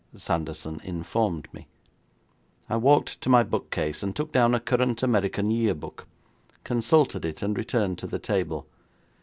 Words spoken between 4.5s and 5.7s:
a current American